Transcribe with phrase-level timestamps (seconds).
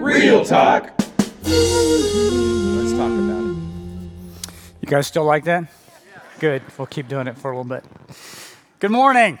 [0.00, 0.92] Real talk.
[1.00, 3.56] Let's talk about it.
[4.80, 5.64] You guys still like that?
[6.38, 6.62] Good.
[6.78, 7.84] We'll keep doing it for a little bit.
[8.78, 9.40] Good morning.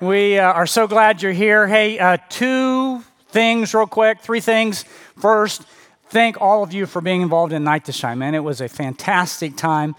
[0.00, 1.66] We uh, are so glad you're here.
[1.66, 4.84] Hey, uh, two things, real quick, three things.
[5.18, 5.62] First,
[6.10, 8.34] thank all of you for being involved in Night to Shine, man.
[8.34, 9.96] It was a fantastic time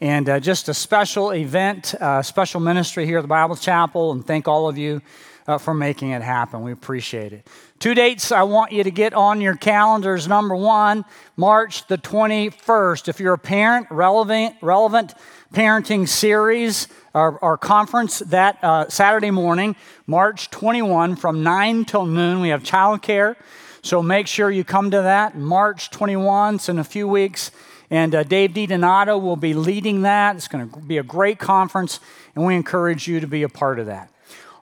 [0.00, 4.26] and uh, just a special event, uh, special ministry here at the Bible Chapel, and
[4.26, 5.02] thank all of you
[5.48, 6.62] uh, for making it happen.
[6.62, 7.46] We appreciate it.
[7.78, 10.28] Two dates I want you to get on your calendars.
[10.28, 11.04] Number one,
[11.36, 13.08] March the 21st.
[13.08, 15.14] If you're a parent, relevant, relevant
[15.52, 19.74] parenting series, our, conference that uh, Saturday morning,
[20.06, 22.40] March 21 from 9 till noon.
[22.40, 23.34] We have childcare,
[23.82, 25.36] so make sure you come to that.
[25.36, 27.50] March 21, it's in a few weeks.
[27.90, 30.36] And uh, Dave DiDonato will be leading that.
[30.36, 32.00] It's going to be a great conference,
[32.34, 34.10] and we encourage you to be a part of that.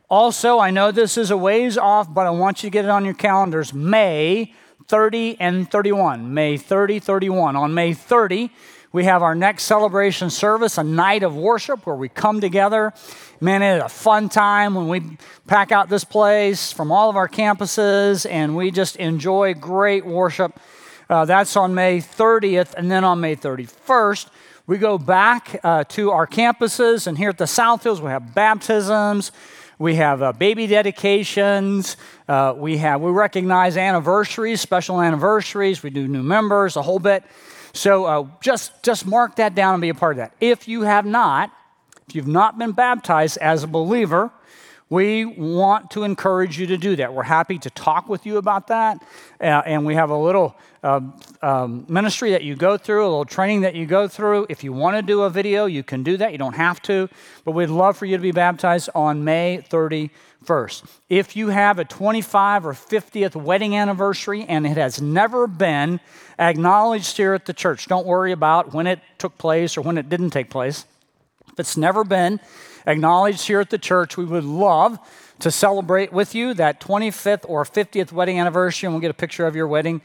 [0.09, 2.91] Also, I know this is a ways off, but I want you to get it
[2.91, 3.75] on your calendars.
[3.75, 4.55] May
[4.87, 6.33] 30 and 31.
[6.33, 7.57] May 30, 31.
[7.57, 8.51] On May 30,
[8.93, 12.95] we have our next celebration service, a night of worship where we come together.
[13.41, 17.29] Man, it's a fun time when we pack out this place from all of our
[17.29, 20.59] campuses and we just enjoy great worship.
[21.09, 24.29] Uh, that's on May 30th, and then on May 31st,
[24.67, 28.35] we go back uh, to our campuses, and here at the South Hills, we have
[28.35, 29.31] baptisms.
[29.79, 31.97] We have uh, baby dedications.
[32.27, 35.83] Uh, we have we recognize anniversaries, special anniversaries.
[35.83, 37.23] We do new members, a whole bit.
[37.73, 40.33] So uh, just just mark that down and be a part of that.
[40.41, 41.53] If you have not,
[42.09, 44.33] if you've not been baptized as a believer,
[44.89, 47.13] we want to encourage you to do that.
[47.13, 49.03] We're happy to talk with you about that.
[49.41, 51.01] Uh, and we have a little uh,
[51.43, 54.47] um, ministry that you go through, a little training that you go through.
[54.49, 56.31] If you want to do a video, you can do that.
[56.31, 57.09] You don't have to.
[57.45, 60.89] But we'd love for you to be baptized on May 31st.
[61.09, 65.99] If you have a 25 or 50th wedding anniversary and it has never been
[66.39, 70.09] acknowledged here at the church, don't worry about when it took place or when it
[70.09, 70.85] didn't take place.
[71.53, 72.39] If it's never been,
[72.87, 74.99] acknowledged here at the church, we would love
[75.41, 79.47] to celebrate with you that 25th or 50th wedding anniversary, and we'll get a picture
[79.47, 80.01] of your wedding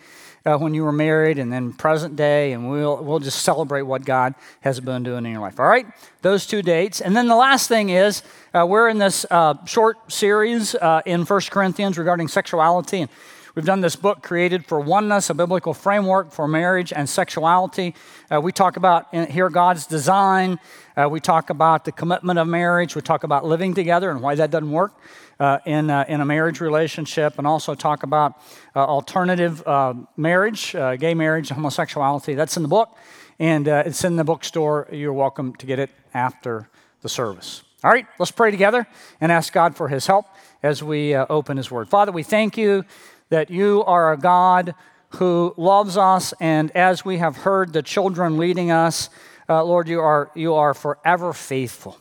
[0.46, 4.04] uh, when you were married, and then present day, and we'll, we'll just celebrate what
[4.04, 5.60] God has been doing in your life.
[5.60, 5.86] All right?
[6.22, 7.00] Those two dates.
[7.00, 11.26] And then the last thing is uh, we're in this uh, short series uh, in
[11.26, 13.02] First Corinthians regarding sexuality.
[13.02, 13.12] And
[13.54, 17.96] We've done this book, Created for Oneness, a biblical framework for marriage and sexuality.
[18.34, 20.58] Uh, we talk about here God's design.
[20.96, 22.96] Uh, we talk about the commitment of marriage.
[22.96, 24.94] We talk about living together and why that doesn't work
[25.38, 28.40] uh, in, uh, in a marriage relationship, and also talk about
[28.74, 32.36] uh, alternative uh, marriage, gay marriage, homosexuality.
[32.36, 32.96] That's in the book,
[33.38, 34.88] and it's in the bookstore.
[34.94, 36.70] You're welcome to get it after
[37.02, 37.64] the service.
[37.84, 38.88] All right, let's pray together
[39.20, 40.28] and ask God for his help
[40.64, 41.90] as we open his word.
[41.90, 42.86] Father, we thank you
[43.32, 44.76] that you are a God
[45.16, 49.10] who loves us, and as we have heard the children leading us,
[49.50, 51.98] uh, Lord, you are, you are forever faithful.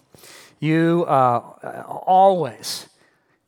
[0.58, 1.38] You uh,
[1.86, 2.88] always,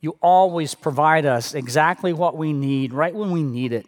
[0.01, 3.85] you always provide us exactly what we need right when we need it.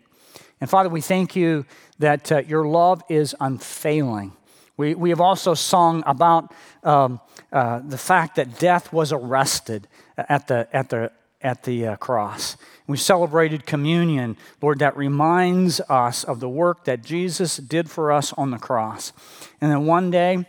[0.61, 1.65] And Father, we thank you
[1.99, 4.33] that uh, your love is unfailing.
[4.77, 10.47] We, we have also sung about um, uh, the fact that death was arrested at
[10.47, 12.57] the, at the, at the uh, cross.
[12.87, 18.31] We celebrated communion, Lord, that reminds us of the work that Jesus did for us
[18.33, 19.11] on the cross.
[19.59, 20.45] And then one day,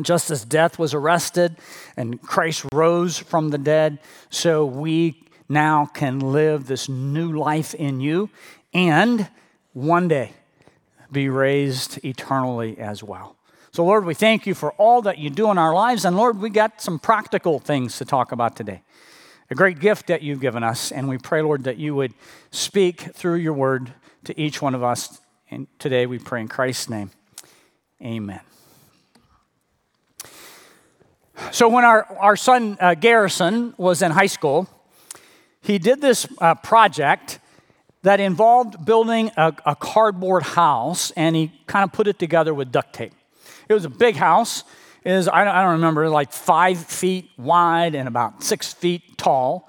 [0.00, 1.56] just as death was arrested
[1.96, 8.00] and Christ rose from the dead, so we now can live this new life in
[8.00, 8.30] you
[8.74, 9.28] and
[9.72, 10.32] one day
[11.10, 13.36] be raised eternally as well.
[13.70, 16.04] So, Lord, we thank you for all that you do in our lives.
[16.04, 18.82] And, Lord, we got some practical things to talk about today
[19.52, 20.90] a great gift that you've given us.
[20.92, 22.14] And we pray, Lord, that you would
[22.50, 23.92] speak through your word
[24.24, 25.20] to each one of us.
[25.50, 27.10] And today we pray in Christ's name.
[28.02, 28.40] Amen.
[31.50, 34.68] So, when our, our son uh, Garrison was in high school,
[35.60, 37.38] he did this uh, project
[38.02, 42.72] that involved building a, a cardboard house, and he kind of put it together with
[42.72, 43.12] duct tape.
[43.68, 44.64] It was a big house
[45.04, 49.68] is, I don't, I don't remember, like five feet wide and about six feet tall.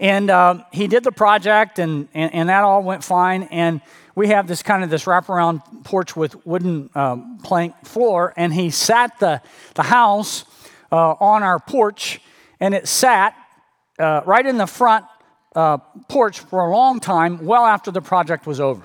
[0.00, 3.44] And uh, he did the project, and, and, and, that all went fine.
[3.44, 3.80] And
[4.14, 8.70] we have this kind of this wraparound porch with wooden um, plank floor, and he
[8.70, 9.42] sat the,
[9.74, 10.44] the house
[10.92, 12.20] uh, on our porch,
[12.60, 13.34] and it sat
[13.98, 15.04] uh, right in the front
[15.56, 15.78] uh,
[16.08, 18.84] porch for a long time, well after the project was over.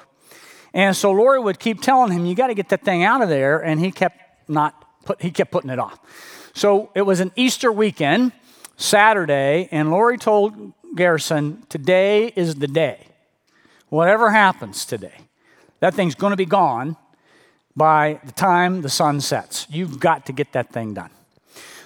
[0.74, 3.30] And so Lori would keep telling him, You got to get that thing out of
[3.30, 4.18] there, and he kept
[4.50, 6.00] not put, he kept putting it off.
[6.54, 8.32] So it was an Easter weekend.
[8.78, 13.08] Saturday, and Lori told Garrison, Today is the day.
[13.90, 15.14] Whatever happens today,
[15.80, 16.98] that thing's going to be gone
[17.76, 19.68] by the time the sun sets.
[19.70, 21.12] You've got to get that thing done.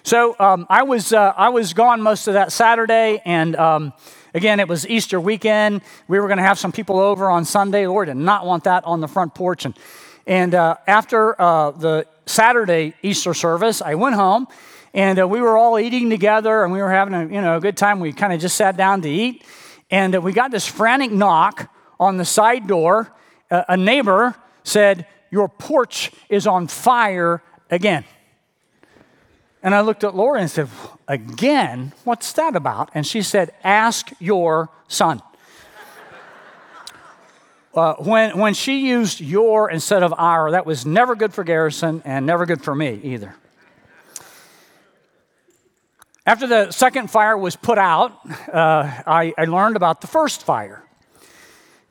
[0.04, 3.94] So um, I, was, uh, I was gone most of that Saturday, and um,
[4.34, 5.82] again, it was Easter weekend.
[6.08, 7.86] We were going to have some people over on Sunday.
[7.88, 9.66] Lori did not want that on the front porch.
[9.66, 9.78] And,
[10.26, 14.48] and uh, after uh, the Saturday Easter service, I went home,
[14.94, 17.60] and uh, we were all eating together, and we were having a, you know, a
[17.60, 18.00] good time.
[18.00, 19.44] We kind of just sat down to eat,
[19.90, 23.12] and uh, we got this frantic knock on the side door.
[23.50, 27.42] Uh, a neighbor said, Your porch is on fire
[27.72, 28.04] again.
[29.64, 30.70] And I looked at Lori and said,
[31.08, 31.94] Again?
[32.04, 32.90] What's that about?
[32.94, 35.22] And she said, Ask your son.
[37.78, 42.02] Uh, when, when she used your instead of our, that was never good for Garrison
[42.06, 43.36] and never good for me either.
[46.26, 48.20] After the second fire was put out,
[48.50, 50.84] uh, I, I, learned about the first fire.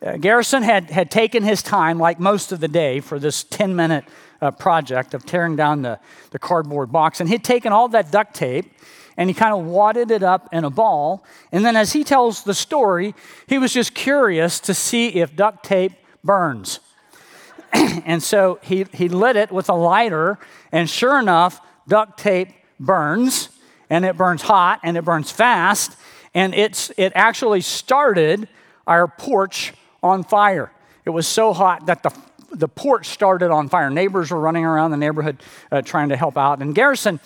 [0.02, 3.74] Uh, Garrison had, had taken his time, like most of the day, for this 10
[3.74, 4.04] minute
[4.42, 5.98] uh, project of tearing down the,
[6.32, 7.20] the cardboard box.
[7.20, 8.70] And he'd taken all that duct tape
[9.16, 11.24] and he kind of wadded it up in a ball.
[11.52, 13.14] And then, as he tells the story,
[13.46, 15.92] he was just curious to see if duct tape
[16.22, 16.80] burns.
[17.72, 20.38] and so he, he lit it with a lighter,
[20.72, 23.48] and sure enough, duct tape burns,
[23.88, 25.96] and it burns hot and it burns fast.
[26.34, 28.48] And it's, it actually started
[28.86, 29.72] our porch
[30.02, 30.70] on fire.
[31.04, 32.12] It was so hot that the,
[32.50, 33.90] the porch started on fire.
[33.90, 36.60] Neighbors were running around the neighborhood uh, trying to help out.
[36.60, 37.20] And Garrison,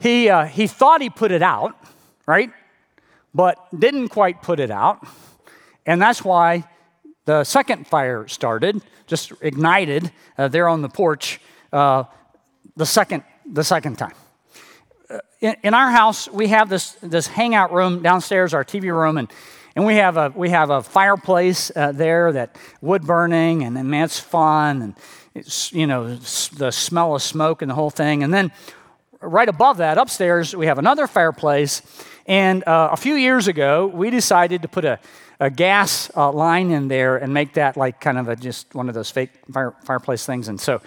[0.00, 1.76] he, uh, he thought he put it out,
[2.26, 2.50] right?
[3.34, 5.06] But didn't quite put it out.
[5.86, 6.64] And that's why
[7.24, 11.40] the second fire started, just ignited uh, there on the porch
[11.72, 12.04] uh,
[12.76, 14.14] the, second, the second time.
[15.10, 19.18] Uh, in, in, our house, we have this, this hangout room downstairs, our TV room,
[19.18, 19.30] and
[19.78, 23.88] and we have a, we have a fireplace uh, there that wood burning, and, and
[23.88, 24.82] man, it's fun.
[24.82, 24.96] And
[25.36, 28.24] it's, you know, the smell of smoke and the whole thing.
[28.24, 28.50] And then
[29.20, 31.82] right above that, upstairs, we have another fireplace.
[32.26, 34.98] And uh, a few years ago, we decided to put a,
[35.40, 38.88] a gas uh, line in there and make that like kind of a, just one
[38.88, 40.48] of those fake fire, fireplace things.
[40.48, 40.80] And so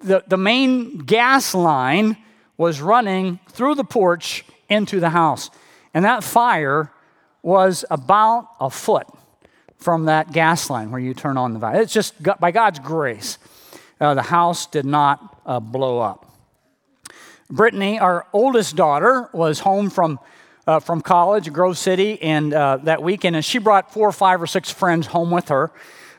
[0.00, 2.16] the, the main gas line
[2.56, 5.50] was running through the porch into the house.
[5.92, 6.90] And that fire
[7.42, 9.06] was about a foot
[9.76, 11.76] from that gas line where you turn on the valve.
[11.76, 13.38] It's just by God's grace,
[14.00, 16.33] uh, the house did not uh, blow up.
[17.54, 20.18] Brittany, our oldest daughter, was home from,
[20.66, 24.42] uh, from college, Grove City, and uh, that weekend, and she brought four, or five,
[24.42, 25.70] or six friends home with her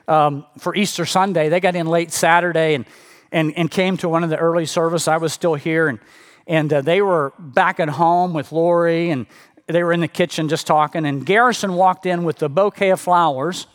[0.07, 1.49] um, for Easter Sunday.
[1.49, 2.85] They got in late Saturday and,
[3.31, 5.07] and, and came to one of the early service.
[5.09, 5.99] I was still here, and
[6.47, 9.25] and uh, they were back at home with Lori, and
[9.67, 12.99] they were in the kitchen just talking, and Garrison walked in with a bouquet of
[12.99, 13.67] flowers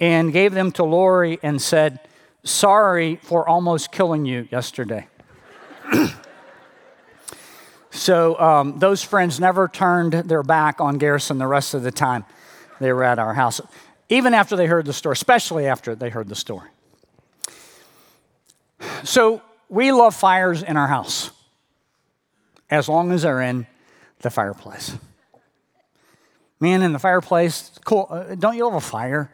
[0.00, 2.00] and gave them to Lori and said,
[2.42, 5.08] Sorry for almost killing you yesterday.
[7.96, 12.24] so um, those friends never turned their back on Garrison the rest of the time
[12.78, 13.60] they were at our house,
[14.08, 16.68] even after they heard the story, especially after they heard the story.
[19.02, 21.30] So we love fires in our house
[22.70, 23.66] as long as they're in
[24.20, 24.92] the fireplace.
[26.60, 28.08] Man, in the fireplace, cool.
[28.10, 29.30] Uh, don't you love a fire?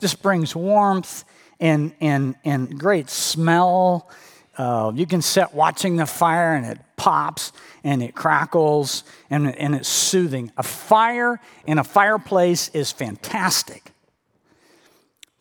[0.00, 1.24] Just brings warmth
[1.60, 4.10] and, and, and great smell.
[4.56, 7.52] Uh, you can sit watching the fire and it pops
[7.84, 10.52] and it crackles and, and it's soothing.
[10.56, 13.92] A fire in a fireplace is fantastic.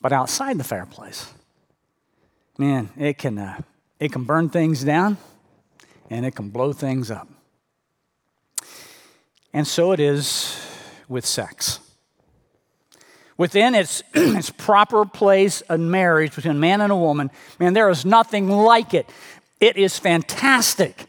[0.02, 1.32] But outside the fireplace,
[2.58, 3.62] man, it can, uh,
[4.00, 5.18] it can burn things down
[6.10, 7.28] and it can blow things up.
[9.54, 10.60] And so it is
[11.08, 11.80] with sex.
[13.38, 17.90] Within its, its proper place in marriage between a man and a woman, man, there
[17.90, 19.10] is nothing like it.
[19.60, 21.08] It is fantastic.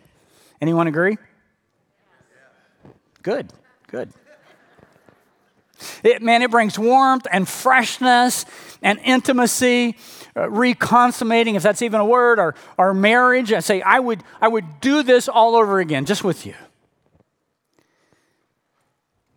[0.60, 1.16] Anyone agree?
[3.22, 3.52] Good,
[3.86, 4.12] good.
[6.02, 8.44] It, man, it brings warmth and freshness
[8.82, 9.96] and intimacy,
[10.34, 13.52] uh, reconsummating, if that's even a word, our, our marriage.
[13.52, 16.54] I say, I would, I would do this all over again just with you.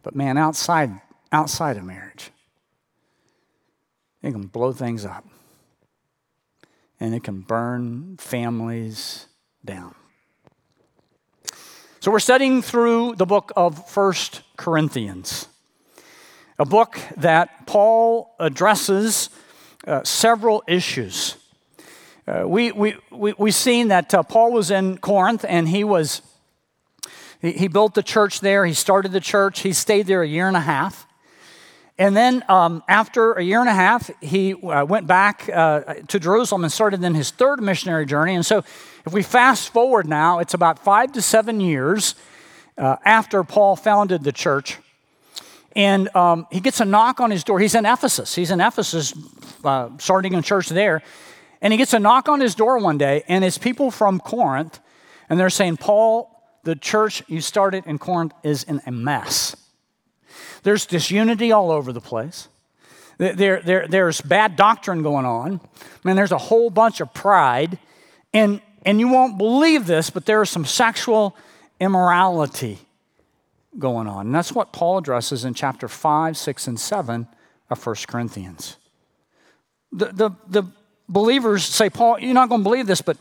[0.04, 1.00] But man, outside,
[1.32, 2.32] outside of marriage,
[4.24, 5.25] it can blow things up.
[7.00, 9.25] And it can burn families
[9.66, 9.96] down.
[12.03, 15.48] So we're studying through the book of First Corinthians,
[16.58, 19.29] a book that Paul addresses
[19.86, 21.38] uh, several issues.
[22.27, 26.24] Uh, we, we, we, we've seen that uh, Paul was in Corinth and he was
[27.39, 28.65] He, he built the church there.
[28.65, 29.60] He started the church.
[29.60, 31.05] He stayed there a year and a half.
[32.01, 36.20] And then um, after a year and a half, he uh, went back uh, to
[36.20, 38.34] Jerusalem and started then his third missionary journey.
[38.34, 38.63] And so
[39.05, 42.15] if we fast forward now, it's about five to seven years
[42.75, 44.79] uh, after Paul founded the church.
[45.75, 47.60] And um, he gets a knock on his door.
[47.60, 48.34] He's in Ephesus.
[48.34, 49.13] He's in Ephesus,
[49.63, 51.03] uh, starting a church there.
[51.62, 54.79] And he gets a knock on his door one day, and it's people from Corinth,
[55.29, 59.55] and they're saying, Paul, the church you started in Corinth is in a mess.
[60.64, 62.48] There's disunity all over the place.
[63.18, 65.60] There, there, there's bad doctrine going on.
[65.64, 67.78] I mean, there's a whole bunch of pride.
[68.34, 71.36] And, and you won't believe this, but there is some sexual
[71.80, 72.80] immorality
[73.78, 74.28] going on.
[74.28, 77.28] And that's what Paul addresses in chapter 5, 6, and 7
[77.70, 78.78] of 1 Corinthians.
[79.92, 80.64] The, the, the
[81.08, 83.18] believers say, Paul, you're not going to believe this, but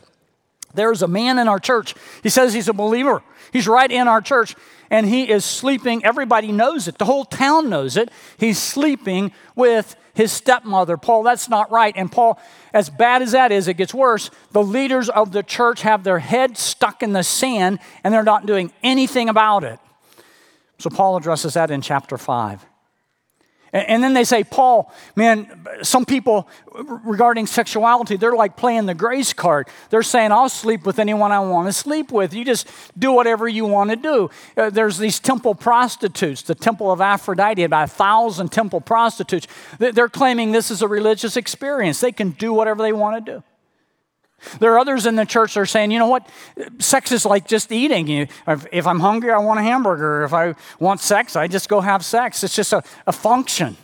[0.73, 1.95] there's a man in our church.
[2.23, 3.21] He says he's a believer.
[3.51, 4.55] He's right in our church,
[4.89, 6.05] and he is sleeping.
[6.05, 6.97] Everybody knows it.
[6.97, 8.09] The whole town knows it.
[8.37, 10.97] He's sleeping with his stepmother.
[10.97, 11.93] Paul, that's not right.
[11.95, 12.39] And Paul,
[12.73, 14.29] as bad as that is, it gets worse.
[14.51, 18.45] The leaders of the church have their head stuck in the sand, and they're not
[18.45, 19.79] doing anything about it.
[20.79, 22.65] So Paul addresses that in chapter 5.
[23.73, 29.31] And then they say, Paul, man, some people regarding sexuality, they're like playing the grace
[29.31, 29.69] card.
[29.89, 32.33] They're saying, I'll sleep with anyone I want to sleep with.
[32.33, 34.29] You just do whatever you want to do.
[34.57, 39.47] Uh, there's these temple prostitutes, the temple of Aphrodite, about a thousand temple prostitutes.
[39.79, 42.01] They're claiming this is a religious experience.
[42.01, 43.43] They can do whatever they want to do.
[44.59, 46.27] There are others in the church that are saying, you know what?
[46.79, 48.27] Sex is like just eating.
[48.47, 50.23] If I'm hungry, I want a hamburger.
[50.23, 52.43] If I want sex, I just go have sex.
[52.43, 53.77] It's just a, a function,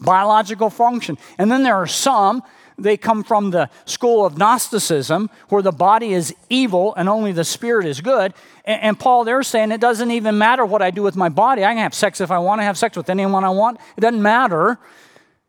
[0.00, 1.18] biological function.
[1.36, 2.42] And then there are some,
[2.78, 7.44] they come from the school of Gnosticism, where the body is evil and only the
[7.44, 8.34] spirit is good.
[8.64, 11.64] And, and Paul, they're saying it doesn't even matter what I do with my body.
[11.64, 13.78] I can have sex if I want to have sex with anyone I want.
[13.96, 14.78] It doesn't matter.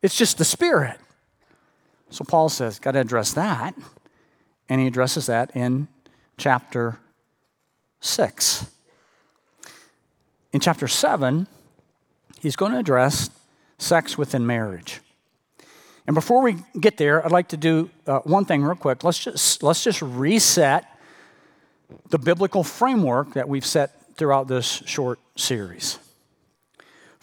[0.01, 0.97] It's just the spirit.
[2.09, 3.75] So Paul says, got to address that.
[4.69, 5.88] And he addresses that in
[6.38, 6.99] chapter
[7.99, 8.65] 6.
[10.53, 11.47] In chapter 7,
[12.39, 13.29] he's going to address
[13.77, 15.01] sex within marriage.
[16.07, 19.03] And before we get there, I'd like to do uh, one thing real quick.
[19.03, 20.85] Let's just, let's just reset
[22.09, 25.99] the biblical framework that we've set throughout this short series.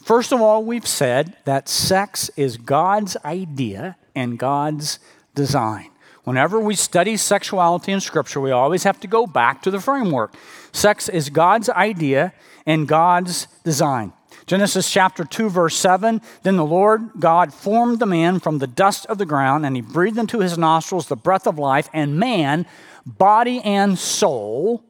[0.03, 4.99] First of all, we've said that sex is God's idea and God's
[5.35, 5.89] design.
[6.27, 10.33] Whenever we study sexuality in Scripture, we always have to go back to the framework.
[10.73, 12.33] Sex is God's idea
[12.65, 14.11] and God's design.
[14.45, 19.05] Genesis chapter 2, verse 7 Then the Lord God formed the man from the dust
[19.05, 22.65] of the ground, and he breathed into his nostrils the breath of life, and man,
[23.05, 24.83] body and soul,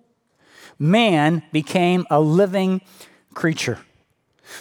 [0.79, 2.81] man became a living
[3.35, 3.77] creature.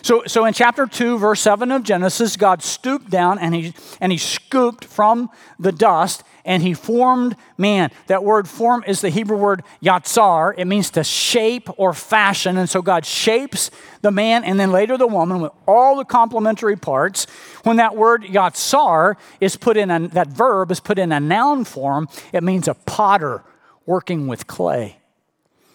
[0.02, 4.12] So, so in chapter 2, verse 7 of Genesis, God stooped down and he, and
[4.12, 7.90] he scooped from the dust and he formed man.
[8.06, 10.54] That word form is the Hebrew word yatsar.
[10.56, 12.56] It means to shape or fashion.
[12.56, 16.76] And so God shapes the man and then later the woman with all the complementary
[16.76, 17.26] parts.
[17.64, 21.64] When that word yatsar is put in, a, that verb is put in a noun
[21.64, 23.42] form, it means a potter
[23.84, 24.98] working with clay.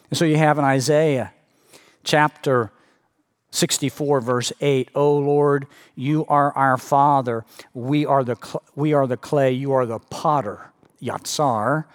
[0.10, 1.34] And so you have in Isaiah
[2.04, 2.72] chapter
[3.52, 7.46] 64 verse 8 O Lord you are our father.
[7.74, 9.52] We are the cl- we are the clay.
[9.52, 10.72] You are the potter.
[11.02, 11.86] Yatsar.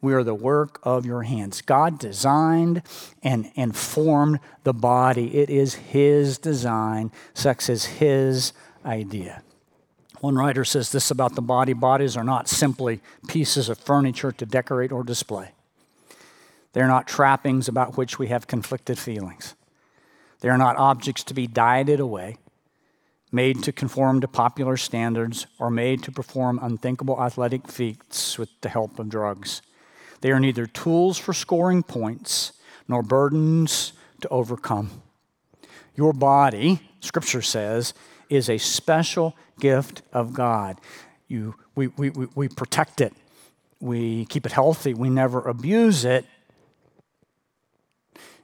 [0.00, 1.62] We are the work of your hands.
[1.62, 2.82] God designed
[3.22, 5.36] and and formed the body.
[5.38, 7.12] It is his design.
[7.34, 8.52] Sex is his
[8.84, 9.42] idea.
[10.20, 11.72] One writer says this about the body.
[11.72, 15.52] Bodies are not simply pieces of furniture to decorate or display.
[16.72, 19.54] They're not trappings about which we have conflicted feelings
[20.40, 22.36] they are not objects to be dieted away,
[23.32, 28.68] made to conform to popular standards, or made to perform unthinkable athletic feats with the
[28.68, 29.62] help of drugs.
[30.20, 32.52] They are neither tools for scoring points
[32.86, 35.02] nor burdens to overcome.
[35.94, 37.92] Your body, Scripture says,
[38.30, 40.80] is a special gift of God.
[41.26, 43.12] You, we, we, we protect it,
[43.80, 46.24] we keep it healthy, we never abuse it,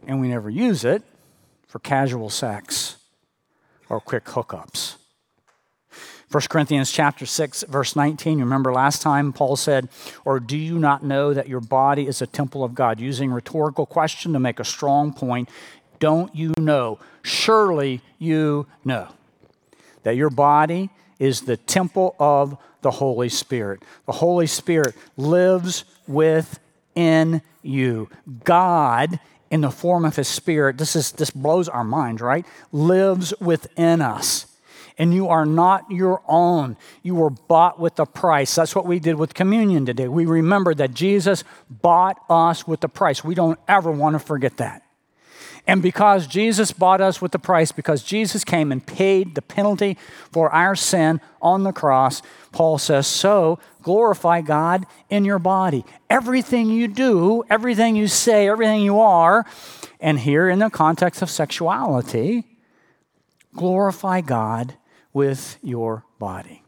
[0.06, 1.02] and we never use it
[1.74, 2.98] for casual sex
[3.88, 4.94] or quick hookups.
[6.30, 9.88] 1 Corinthians chapter 6 verse 19 you remember last time Paul said
[10.24, 13.00] or do you not know that your body is a temple of God?
[13.00, 15.48] Using rhetorical question to make a strong point
[15.98, 17.00] don't you know?
[17.24, 19.08] Surely you know
[20.04, 23.82] that your body is the temple of the Holy Spirit.
[24.06, 28.10] The Holy Spirit lives within you.
[28.44, 29.18] God
[29.54, 32.44] in the form of his spirit, this, is, this blows our minds, right?
[32.72, 34.46] Lives within us.
[34.98, 36.76] And you are not your own.
[37.04, 38.52] You were bought with a price.
[38.52, 40.08] That's what we did with communion today.
[40.08, 43.22] We remembered that Jesus bought us with a price.
[43.22, 44.83] We don't ever want to forget that.
[45.66, 49.96] And because Jesus bought us with the price, because Jesus came and paid the penalty
[50.30, 52.20] for our sin on the cross,
[52.52, 55.84] Paul says, so glorify God in your body.
[56.10, 59.46] Everything you do, everything you say, everything you are,
[60.00, 62.44] and here in the context of sexuality,
[63.54, 64.74] glorify God
[65.12, 66.63] with your body.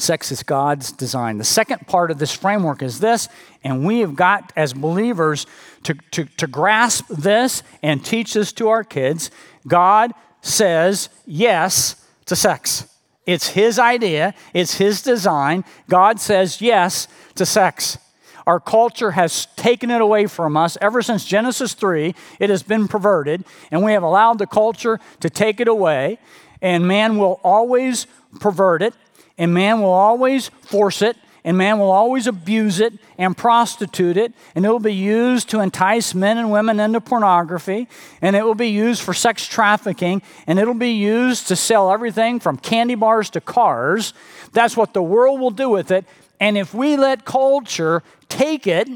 [0.00, 1.36] Sex is God's design.
[1.36, 3.28] The second part of this framework is this,
[3.62, 5.46] and we have got, as believers,
[5.82, 9.30] to, to, to grasp this and teach this to our kids.
[9.68, 12.88] God says yes to sex.
[13.26, 15.64] It's His idea, it's His design.
[15.88, 17.98] God says yes to sex.
[18.46, 20.78] Our culture has taken it away from us.
[20.80, 25.28] Ever since Genesis 3, it has been perverted, and we have allowed the culture to
[25.28, 26.18] take it away.
[26.62, 28.06] And man will always
[28.38, 28.94] pervert it
[29.38, 34.34] and man will always force it, and man will always abuse it and prostitute it,
[34.54, 37.88] and it will be used to entice men and women into pornography,
[38.20, 42.40] and it will be used for sex trafficking, and it'll be used to sell everything
[42.40, 44.12] from candy bars to cars.
[44.52, 46.04] That's what the world will do with it.
[46.38, 48.88] And if we let culture take it,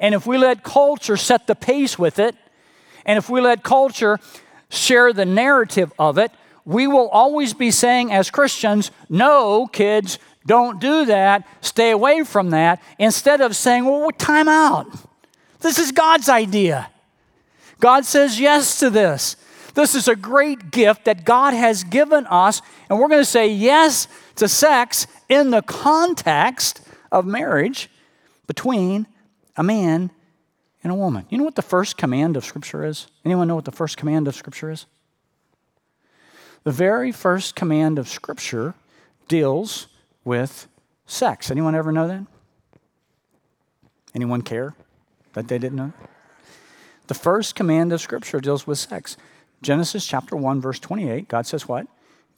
[0.00, 2.34] and if we let culture set the pace with it,
[3.06, 4.18] and if we let culture
[4.68, 6.30] share the narrative of it,
[6.64, 12.50] we will always be saying as Christians, no, kids, don't do that, stay away from
[12.50, 14.86] that, instead of saying, well, time out.
[15.60, 16.90] This is God's idea.
[17.80, 19.36] God says yes to this.
[19.74, 23.48] This is a great gift that God has given us, and we're going to say
[23.48, 24.06] yes
[24.36, 27.90] to sex in the context of marriage
[28.46, 29.06] between
[29.56, 30.10] a man
[30.82, 31.26] and a woman.
[31.28, 33.06] You know what the first command of Scripture is?
[33.24, 34.86] Anyone know what the first command of Scripture is?
[36.64, 38.74] The very first command of Scripture
[39.28, 39.86] deals
[40.24, 40.66] with
[41.06, 41.50] sex.
[41.50, 42.26] Anyone ever know that?
[44.14, 44.74] Anyone care
[45.34, 45.92] that they didn't know?
[47.06, 49.18] The first command of Scripture deals with sex.
[49.60, 51.86] Genesis chapter 1, verse 28, God says what?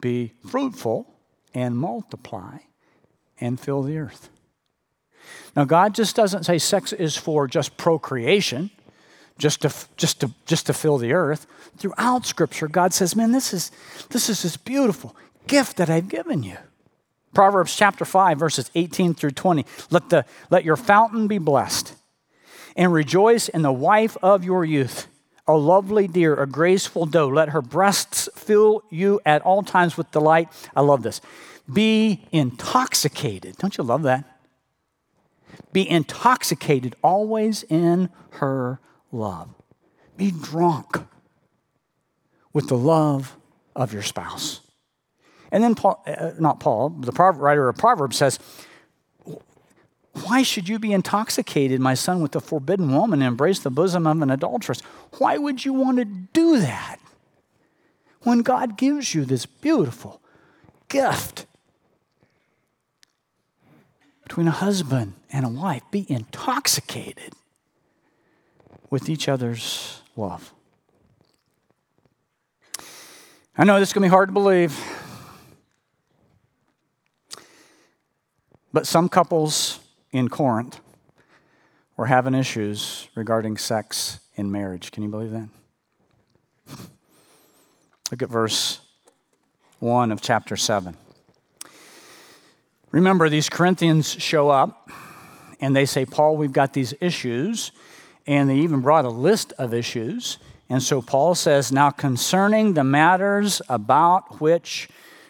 [0.01, 1.07] Be fruitful
[1.55, 2.59] and multiply
[3.41, 4.29] and fill the earth.
[5.55, 8.71] Now, God just doesn't say sex is for just procreation
[9.39, 11.47] just to, just to, just to fill the earth.
[11.77, 13.71] Throughout Scripture, God says, Man, this is,
[14.11, 15.15] this is this beautiful
[15.47, 16.57] gift that I've given you.
[17.35, 19.67] Proverbs chapter 5, verses 18 through 20.
[19.91, 21.95] Let, the, let your fountain be blessed,
[22.77, 25.07] and rejoice in the wife of your youth,
[25.47, 27.29] a lovely deer, a graceful doe.
[27.29, 30.49] Let her breasts fill you at all times with delight.
[30.75, 31.21] I love this.
[31.71, 33.57] Be intoxicated.
[33.59, 34.25] Don't you love that?
[35.73, 38.81] Be intoxicated always in her
[39.17, 39.49] love.
[40.17, 40.99] Be drunk
[42.53, 43.37] with the love
[43.75, 44.61] of your spouse.
[45.53, 48.39] And then Paul, uh, not Paul, the writer of Proverbs says,
[50.25, 54.07] Why should you be intoxicated, my son, with the forbidden woman and embrace the bosom
[54.07, 54.81] of an adulteress?
[55.19, 56.99] Why would you want to do that
[58.23, 60.21] when God gives you this beautiful
[60.89, 61.47] gift?
[64.23, 67.33] Between a husband and a wife, be intoxicated
[68.91, 70.53] with each other's love.
[73.59, 74.79] I know this is going to be hard to believe,
[78.73, 79.81] but some couples
[80.13, 80.81] in Corinth
[81.97, 84.91] were having issues regarding sex in marriage.
[84.91, 85.49] Can you believe that?
[88.11, 88.81] Look at verse
[89.81, 90.97] 1 of chapter 7.
[92.93, 94.91] Remember, these Corinthians show up
[95.61, 97.73] and they say, Paul, we've got these issues
[98.27, 100.39] and they even brought a list of issues.
[100.69, 104.89] And so Paul says, Now concerning the matters about which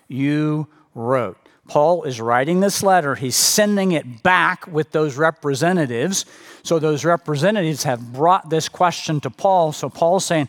[0.09, 1.39] you wrote.
[1.69, 3.17] Paul is writing this letter.
[3.17, 6.25] He's sending it back with those representatives.
[6.63, 9.73] So those representatives have brought this question to Paul.
[9.73, 10.49] So Paul's saying,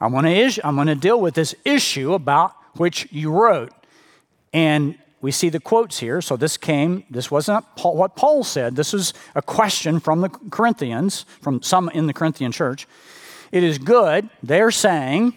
[0.00, 3.72] I want to, I'm going to deal with this issue about which you wrote.
[4.52, 6.20] And we see the quotes here.
[6.20, 8.76] So this came, this wasn't Paul, what Paul said.
[8.76, 12.86] This is a question from the Corinthians, from some in the Corinthian church.
[13.50, 15.32] It is good, they're saying,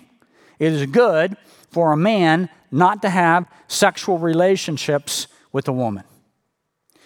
[0.59, 1.37] it is good
[1.71, 6.03] for a man not to have sexual relationships with a woman.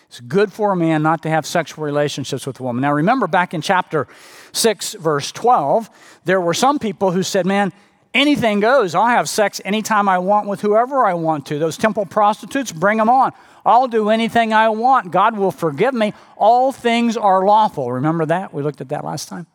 [0.08, 2.82] It's good for a man not to have sexual relationships with a woman.
[2.82, 4.08] Now, remember back in chapter
[4.54, 5.88] 6, verse 12,
[6.26, 7.74] there were some people who said, Man,
[8.14, 8.96] anything goes.
[8.96, 11.60] I'll have sex anytime I want with whoever I want to.
[11.60, 13.34] Those temple prostitutes, bring them on.
[13.66, 15.12] I'll do anything I want.
[15.12, 16.14] God will forgive me.
[16.36, 17.92] All things are lawful.
[17.92, 18.54] Remember that?
[18.54, 19.48] We looked at that last time.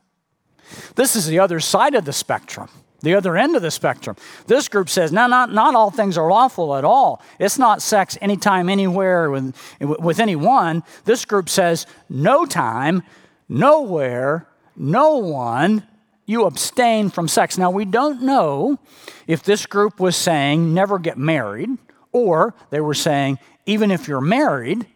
[0.94, 2.68] This is the other side of the spectrum,
[3.00, 4.16] the other end of the spectrum.
[4.46, 7.22] This group says, no, not, not all things are lawful at all.
[7.38, 10.82] It's not sex anytime, anywhere, with, with anyone.
[11.04, 13.02] This group says, no time,
[13.48, 15.86] nowhere, no one.
[16.26, 17.56] You abstain from sex.
[17.56, 18.78] Now, we don't know
[19.26, 21.70] if this group was saying never get married,
[22.12, 24.86] or they were saying even if you're married,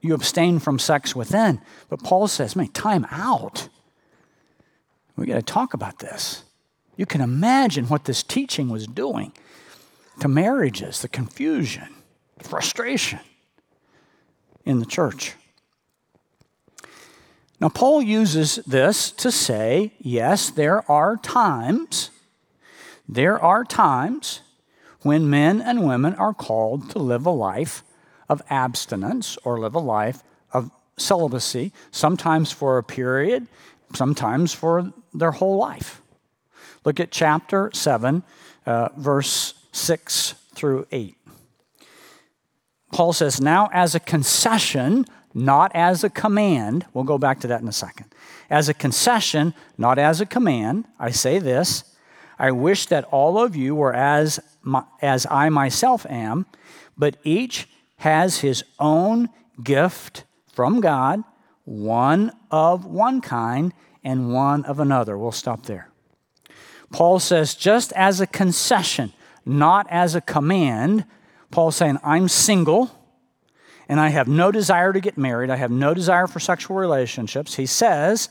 [0.00, 1.60] you abstain from sex within.
[1.88, 3.68] But Paul says, man, time out.
[5.16, 6.44] We got to talk about this.
[6.96, 9.32] You can imagine what this teaching was doing
[10.20, 11.88] to marriages, the confusion,
[12.38, 13.20] the frustration
[14.64, 15.34] in the church.
[17.60, 22.10] Now, Paul uses this to say, yes, there are times,
[23.06, 24.40] there are times
[25.02, 27.84] when men and women are called to live a life
[28.30, 33.46] of abstinence or live a life of celibacy, sometimes for a period,
[33.94, 36.00] sometimes for their whole life.
[36.84, 38.22] Look at chapter 7,
[38.64, 41.14] uh, verse 6 through 8.
[42.92, 47.60] Paul says, Now as a concession, not as a command, we'll go back to that
[47.60, 48.06] in a second.
[48.48, 51.84] As a concession, not as a command, I say this
[52.38, 56.46] I wish that all of you were as, my, as I myself am,
[56.96, 59.28] but each has his own
[59.62, 61.22] gift from God,
[61.64, 65.18] one of one kind and one of another.
[65.18, 65.90] We'll stop there.
[66.90, 69.12] Paul says, just as a concession,
[69.44, 71.04] not as a command,
[71.50, 72.90] Paul's saying, I'm single
[73.90, 75.50] and I have no desire to get married.
[75.50, 77.56] I have no desire for sexual relationships.
[77.56, 78.28] He says,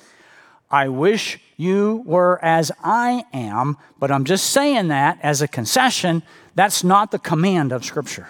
[0.71, 6.23] I wish you were as I am, but I'm just saying that as a concession.
[6.55, 8.29] That's not the command of Scripture.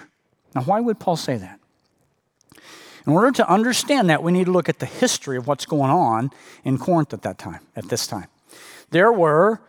[0.56, 1.60] Now, why would Paul say that?
[3.06, 5.92] In order to understand that, we need to look at the history of what's going
[5.92, 6.32] on
[6.64, 8.28] in Corinth at that time, at this time.
[8.90, 9.62] There were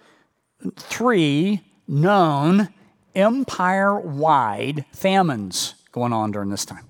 [0.77, 2.71] three known
[3.15, 6.87] empire wide famines going on during this time.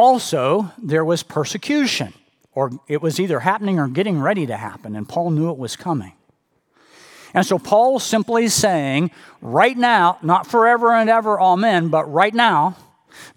[0.00, 2.14] Also, there was persecution,
[2.54, 5.76] or it was either happening or getting ready to happen, and Paul knew it was
[5.76, 6.14] coming.
[7.34, 9.10] And so Paul's simply saying,
[9.42, 12.78] right now, not forever and ever, amen, but right now,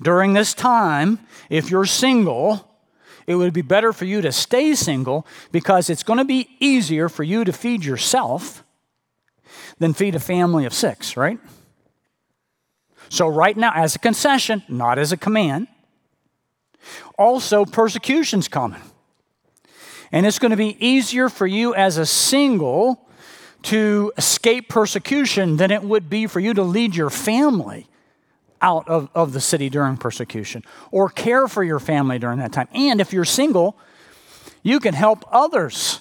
[0.02, 2.66] during this time, if you're single,
[3.28, 7.10] it would be better for you to stay single because it's going to be easier
[7.10, 8.64] for you to feed yourself
[9.80, 11.40] than feed a family of six, right?
[13.10, 15.68] So, right now, as a concession, not as a command,
[17.18, 18.82] also persecution's coming.
[20.12, 23.08] And it's going to be easier for you as a single
[23.64, 27.88] to escape persecution than it would be for you to lead your family
[28.62, 32.68] out of, of the city during persecution or care for your family during that time.
[32.74, 33.78] And if you're single,
[34.62, 36.00] you can help others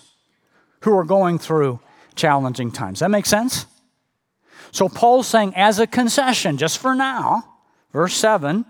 [0.80, 1.80] who are going through
[2.14, 3.00] challenging times.
[3.00, 3.66] That makes sense?
[4.70, 7.44] So Paul's saying, as a concession, just for now,
[7.92, 8.64] verse 7,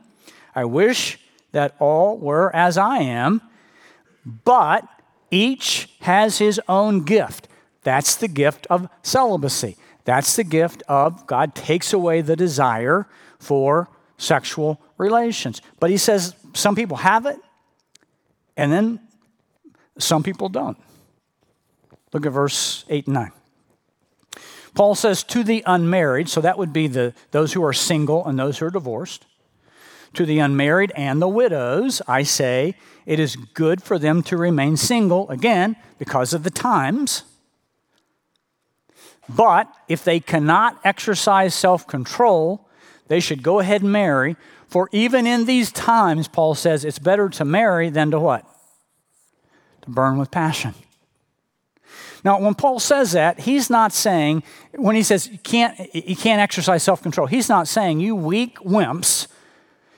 [0.54, 1.18] I wish
[1.52, 3.40] that all were as I am,
[4.24, 4.86] but
[5.30, 7.48] each has his own gift.
[7.82, 9.76] That's the gift of celibacy.
[10.04, 13.06] That's the gift of God takes away the desire
[13.38, 15.62] for sexual relations.
[15.80, 17.38] But he says some people have it,
[18.56, 19.00] and then
[19.98, 20.78] some people don't.
[22.12, 23.32] Look at verse 8 and 9.
[24.74, 28.38] Paul says, to the unmarried, so that would be the, those who are single and
[28.38, 29.26] those who are divorced.
[30.14, 32.74] To the unmarried and the widows, I say,
[33.06, 37.24] it is good for them to remain single, again, because of the times.
[39.28, 42.68] But if they cannot exercise self control,
[43.08, 44.36] they should go ahead and marry.
[44.66, 48.44] For even in these times, Paul says, it's better to marry than to what?
[49.82, 50.74] To burn with passion.
[52.24, 56.40] Now, when Paul says that, he's not saying, when he says you can't, you can't
[56.40, 59.26] exercise self control, he's not saying, you weak wimps,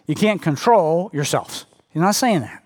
[0.06, 1.66] you can't control yourselves.
[1.90, 2.62] He's not saying that.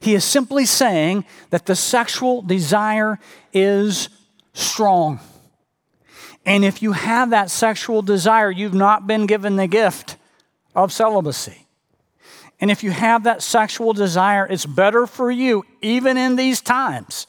[0.00, 3.18] He is simply saying that the sexual desire
[3.52, 4.08] is
[4.52, 5.20] strong.
[6.46, 10.16] And if you have that sexual desire, you've not been given the gift
[10.74, 11.66] of celibacy.
[12.60, 17.26] And if you have that sexual desire, it's better for you, even in these times,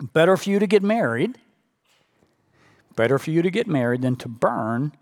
[0.00, 1.38] better for you to get married,
[2.94, 4.92] better for you to get married than to burn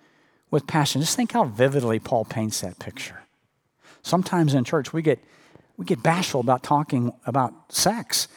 [0.55, 1.01] with passion.
[1.01, 3.21] Just think how vividly Paul paints that picture.
[4.03, 5.19] Sometimes in church, we get,
[5.77, 8.29] we get bashful about talking about sex.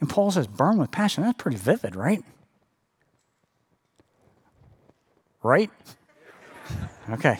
[0.00, 1.24] And Paul says, burn with passion.
[1.24, 2.22] That's pretty vivid, right?
[5.42, 5.70] Right?
[7.08, 7.38] Okay.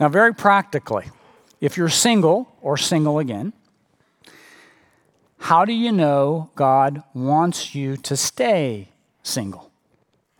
[0.00, 1.04] Now, very practically,
[1.60, 3.52] if you're single or single again,
[5.38, 8.88] how do you know God wants you to stay
[9.22, 9.70] single?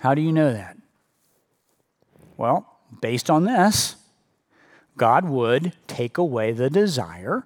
[0.06, 0.76] How do you know that?
[2.36, 3.96] Well, based on this,
[4.96, 7.44] God would take away the desire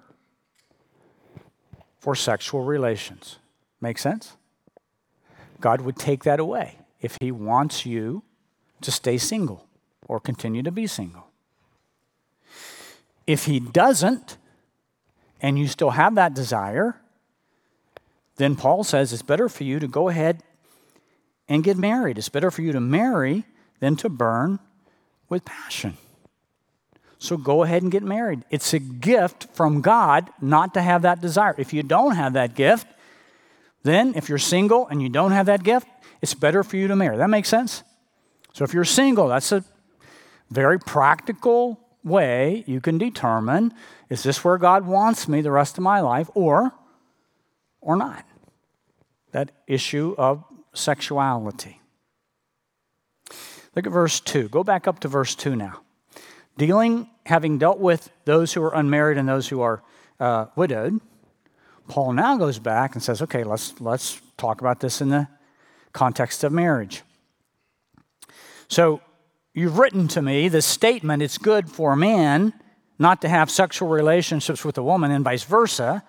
[1.97, 3.39] for sexual relations.
[3.81, 4.37] Make sense?
[5.59, 8.21] God would take that away if He wants you
[8.81, 9.65] to stay single
[10.07, 11.29] or continue to be single.
[13.25, 14.37] If He doesn't,
[15.41, 17.01] and you still have that desire,
[18.35, 20.43] then Paul says it's better for you to go ahead
[21.51, 22.17] and get married.
[22.17, 23.43] It's better for you to marry
[23.81, 24.57] than to burn
[25.27, 25.97] with passion.
[27.19, 28.45] So go ahead and get married.
[28.49, 31.53] It's a gift from God not to have that desire.
[31.57, 32.87] If you don't have that gift,
[33.83, 35.87] then if you're single and you don't have that gift,
[36.21, 37.17] it's better for you to marry.
[37.17, 37.83] That makes sense?
[38.53, 39.65] So if you're single, that's a
[40.49, 43.73] very practical way you can determine
[44.09, 46.71] is this where God wants me the rest of my life or
[47.81, 48.25] or not?
[49.33, 51.81] That issue of sexuality.
[53.75, 54.49] Look at verse 2.
[54.49, 55.81] Go back up to verse 2 now.
[56.57, 59.81] Dealing, having dealt with those who are unmarried and those who are
[60.19, 60.99] uh, widowed,
[61.87, 65.27] Paul now goes back and says, okay, let's, let's talk about this in the
[65.93, 67.03] context of marriage.
[68.67, 69.01] So,
[69.53, 72.53] you've written to me this statement it's good for a man
[72.99, 76.03] not to have sexual relationships with a woman and vice versa.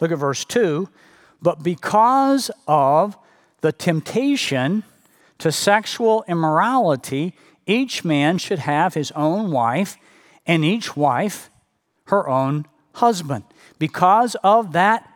[0.00, 0.88] Look at verse 2.
[1.42, 3.16] But because of
[3.60, 4.84] the temptation
[5.38, 7.34] to sexual immorality,
[7.66, 9.96] each man should have his own wife,
[10.46, 11.50] and each wife
[12.06, 13.44] her own husband.
[13.78, 15.08] Because of that,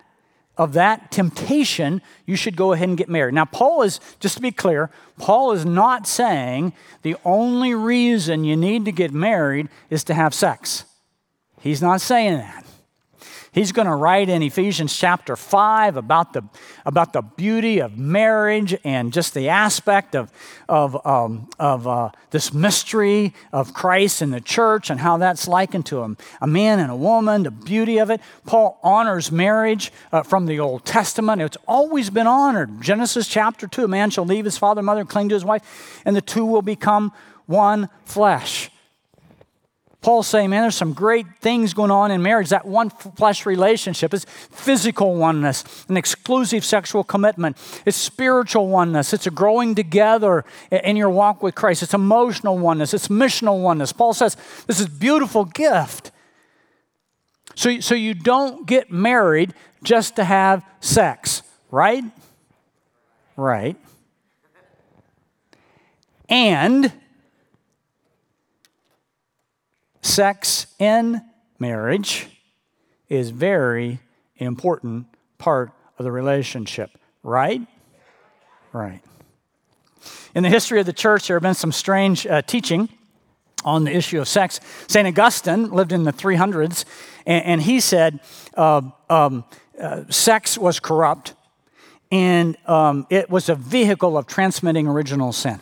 [0.57, 3.35] of that temptation, you should go ahead and get married.
[3.35, 8.57] Now, Paul is, just to be clear, Paul is not saying the only reason you
[8.57, 10.85] need to get married is to have sex.
[11.61, 12.67] He's not saying that.
[13.53, 16.43] He's going to write in Ephesians chapter 5 about the,
[16.87, 20.33] about the beauty of marriage and just the aspect of,
[20.71, 25.85] of, um, of uh, this mystery of Christ and the church and how that's likened
[25.87, 28.23] to a, a man and a woman, the beauty of it.
[28.47, 31.43] Paul honors marriage uh, from the Old Testament.
[31.43, 32.81] It's always been honored.
[32.81, 35.45] Genesis chapter 2 a man shall leave his father and mother and cling to his
[35.45, 37.13] wife, and the two will become
[37.45, 38.72] one flesh.
[40.03, 42.49] Paul's saying, man, there's some great things going on in marriage.
[42.49, 47.57] That one flesh relationship is physical oneness, an exclusive sexual commitment.
[47.87, 49.15] It's spiritual oneness.
[49.15, 51.85] It's a growing together in your walk with Christ.
[51.85, 52.93] It's emotional oneness.
[52.93, 53.93] It's missional oneness.
[53.93, 54.37] Paul says
[54.67, 56.11] this is beautiful gift.
[57.55, 62.03] So, so you don't get married just to have sex, right?
[63.37, 63.77] Right.
[66.29, 66.93] And
[70.03, 71.23] sex in
[71.59, 72.27] marriage
[73.09, 74.01] is very
[74.37, 75.07] important
[75.39, 76.91] part of the relationship,
[77.23, 77.61] right?
[78.73, 79.01] Right.
[80.35, 82.89] In the history of the church, there have been some strange uh, teaching
[83.65, 84.61] on the issue of sex.
[84.89, 85.07] St.
[85.07, 86.85] Augustine lived in the 300s,
[87.27, 88.21] and, and he said
[88.57, 89.45] uh, um,
[89.81, 91.35] uh, sex was corrupt
[92.13, 95.61] and um, it was a vehicle of transmitting original sin.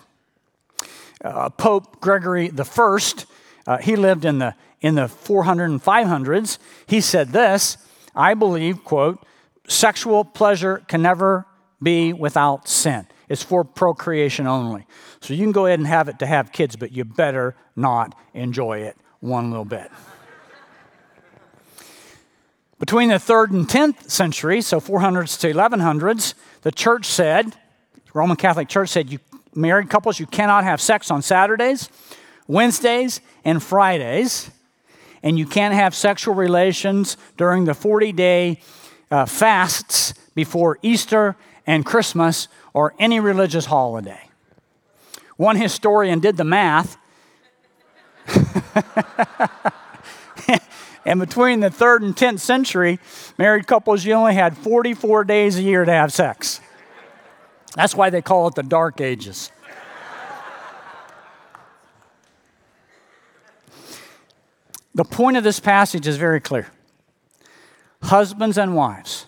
[1.25, 3.27] Uh, Pope Gregory the First
[3.71, 6.59] uh, he lived in the, in the 400 and 500s.
[6.89, 7.77] He said this
[8.17, 9.25] I believe, quote,
[9.69, 11.47] sexual pleasure can never
[11.81, 13.07] be without sin.
[13.29, 14.87] It's for procreation only.
[15.21, 18.17] So you can go ahead and have it to have kids, but you better not
[18.35, 19.89] enjoy it one little bit.
[22.81, 27.55] Between the 3rd and 10th century, so 400s to 1100s, the church said,
[28.15, 29.21] Roman Catholic Church said, you
[29.55, 31.89] married couples, you cannot have sex on Saturdays
[32.51, 34.51] Wednesdays and Fridays,
[35.23, 38.61] and you can't have sexual relations during the 40 day
[39.11, 44.29] uh, fasts before Easter and Christmas or any religious holiday.
[45.37, 46.97] One historian did the math.
[51.05, 52.99] and between the third and 10th century,
[53.39, 56.61] married couples, you only had 44 days a year to have sex.
[57.77, 59.53] That's why they call it the Dark Ages.
[64.95, 66.69] The point of this passage is very clear.
[68.03, 69.27] Husbands and wives,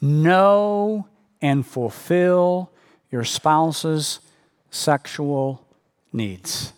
[0.00, 1.08] know
[1.40, 2.70] and fulfill
[3.10, 4.20] your spouse's
[4.70, 5.66] sexual
[6.12, 6.72] needs.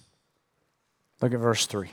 [1.20, 1.90] Look at verse 3.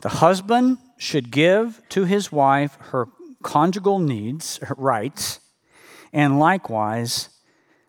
[0.00, 3.06] The husband should give to his wife her
[3.42, 5.40] conjugal needs, her rights,
[6.12, 7.28] and likewise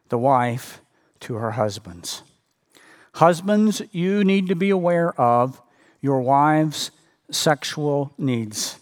[0.09, 0.81] the wife
[1.21, 2.21] to her husband's.
[3.13, 5.61] Husbands, you need to be aware of
[6.01, 6.91] your wife's
[7.31, 8.79] sexual needs.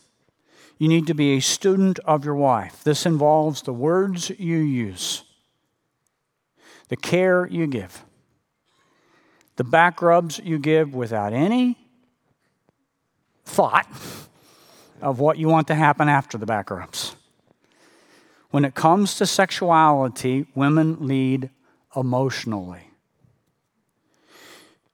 [0.82, 2.84] you need to be a student of your wife.
[2.84, 5.22] This involves the words you use,
[6.88, 8.04] the care you give,
[9.58, 11.78] the back rubs you give without any
[13.46, 13.88] thought
[15.04, 17.16] of what you want to happen after the back rubs.
[18.50, 21.52] When it comes to sexuality, women lead
[21.96, 22.90] emotionally.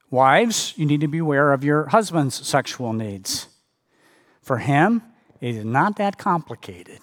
[0.10, 3.50] Wives, you need to be aware of your husband's sexual needs.
[4.42, 5.02] For him,
[5.42, 7.00] it is not that complicated.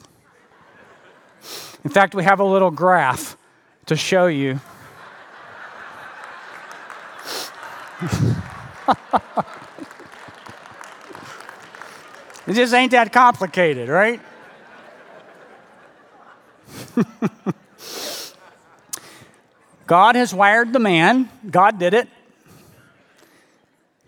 [1.84, 3.36] In fact, we have a little graph
[3.86, 4.58] to show you.
[12.46, 14.20] it just ain't that complicated, right?
[19.86, 22.08] God has wired the man, God did it,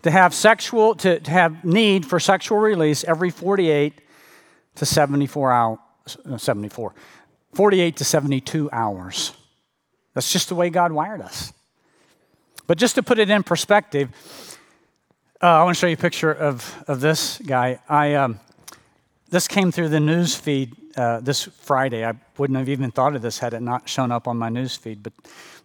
[0.07, 4.01] to have sexual, to, to have need for sexual release every 48
[4.75, 5.79] to 74 hours,
[6.37, 6.93] 74,
[7.53, 9.33] 48 to 72 hours.
[10.13, 11.53] That's just the way God wired us.
[12.67, 14.09] But just to put it in perspective,
[15.41, 17.79] uh, I want to show you a picture of, of this guy.
[17.87, 18.39] I, um,
[19.29, 22.05] this came through the news feed uh, this Friday.
[22.05, 24.75] I wouldn't have even thought of this had it not shown up on my news
[24.75, 25.03] feed.
[25.03, 25.13] But,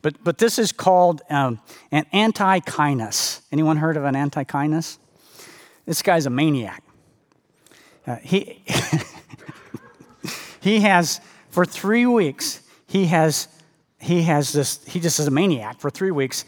[0.03, 1.61] but, but this is called um,
[1.93, 3.41] an antechinus.
[3.53, 4.99] Anyone heard of an antechinus?
[5.87, 6.83] This guy's a maniac.
[8.07, 8.63] Uh, he,
[10.61, 13.47] he has, for three weeks, he has,
[14.01, 16.45] he has this, he just is a maniac for three weeks.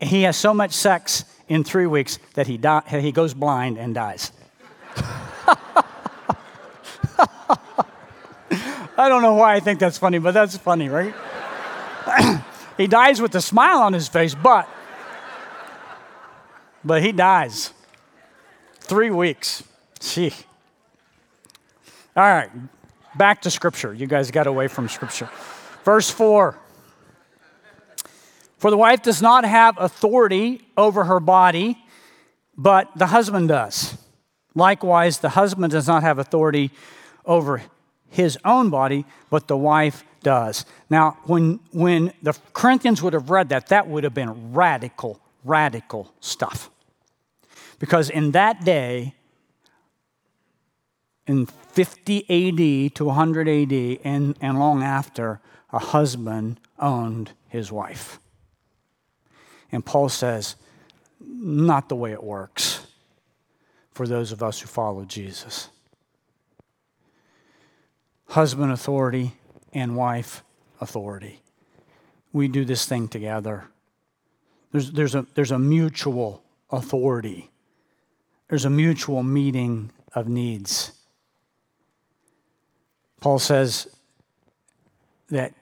[0.00, 3.94] He has so much sex in three weeks that he, die, he goes blind and
[3.94, 4.32] dies.
[8.96, 11.14] I don't know why I think that's funny, but that's funny, right?
[12.78, 14.68] he dies with a smile on his face, but
[16.84, 17.74] but he dies.
[18.80, 19.62] Three weeks.
[20.00, 20.32] Gee.
[22.16, 22.50] All right,
[23.16, 23.92] back to Scripture.
[23.92, 25.28] You guys got away from Scripture.
[25.84, 26.56] Verse 4
[28.58, 31.78] For the wife does not have authority over her body,
[32.56, 33.98] but the husband does.
[34.54, 36.70] Likewise, the husband does not have authority
[37.24, 37.62] over
[38.08, 40.64] his own body, but the wife does.
[40.90, 46.12] Now, when, when the Corinthians would have read that, that would have been radical, radical
[46.20, 46.70] stuff.
[47.78, 49.14] Because in that day,
[51.26, 55.40] in 50 AD to 100 AD, and, and long after,
[55.72, 58.18] a husband owned his wife.
[59.70, 60.56] And Paul says,
[61.20, 62.86] not the way it works
[63.92, 65.68] for those of us who follow Jesus
[68.28, 69.32] husband authority
[69.72, 70.42] and wife
[70.80, 71.42] authority.
[72.32, 73.68] We do this thing together.
[74.72, 77.50] There's, there's, a, there's a mutual authority,
[78.48, 80.92] there's a mutual meeting of needs.
[83.20, 83.88] Paul says
[85.30, 85.54] that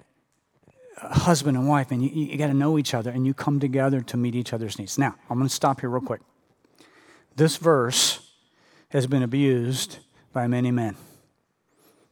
[0.97, 4.01] husband and wife, and you, you got to know each other, and you come together
[4.01, 4.99] to meet each other's needs.
[4.99, 6.21] Now, I'm going to stop here real quick.
[7.35, 8.33] This verse
[8.90, 9.99] has been abused
[10.33, 10.97] by many men.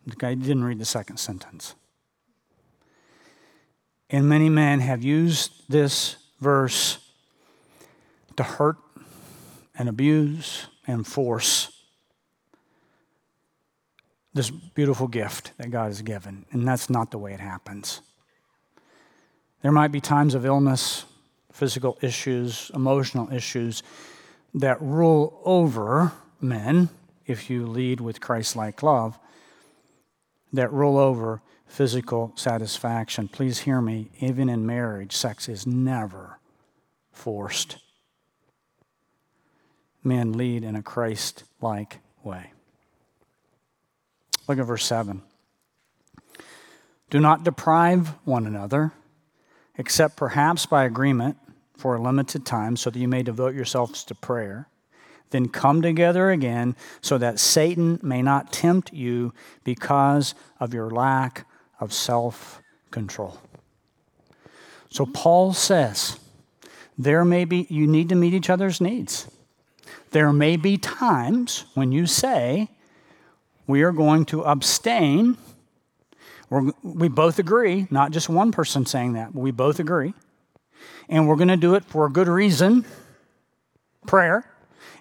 [0.06, 1.74] The guy didn't read the second sentence.
[4.14, 6.98] And many men have used this verse
[8.36, 8.76] to hurt
[9.76, 11.72] and abuse and force
[14.32, 16.46] this beautiful gift that God has given.
[16.52, 18.02] And that's not the way it happens.
[19.62, 21.06] There might be times of illness,
[21.50, 23.82] physical issues, emotional issues
[24.54, 26.88] that rule over men
[27.26, 29.18] if you lead with Christ like love
[30.52, 31.42] that rule over
[31.74, 33.26] physical satisfaction.
[33.26, 36.38] Please hear me, even in marriage, sex is never
[37.10, 37.78] forced.
[40.04, 42.52] Men lead in a Christ like way.
[44.46, 45.20] Look at verse 7.
[47.10, 48.92] Do not deprive one another,
[49.76, 51.36] except perhaps by agreement
[51.76, 54.68] for a limited time, so that you may devote yourselves to prayer
[55.30, 59.34] then come together again so that Satan may not tempt you
[59.64, 61.44] because of your lack
[61.84, 62.60] of self
[62.90, 63.38] control.
[64.90, 66.18] So Paul says
[66.96, 69.28] there may be, you need to meet each other's needs.
[70.10, 72.68] There may be times when you say,
[73.66, 75.36] we are going to abstain.
[76.50, 80.14] We're, we both agree, not just one person saying that, but we both agree.
[81.08, 82.84] And we're going to do it for a good reason
[84.06, 84.44] prayer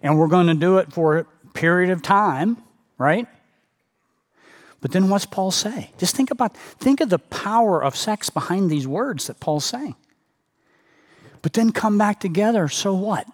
[0.04, 2.62] and we're going to do it for a period of time,
[2.98, 3.28] right?
[4.84, 5.92] But then what's Paul say?
[5.98, 9.96] Just think about think of the power of sex behind these words that Paul's saying.
[11.42, 13.26] But then come back together, so what?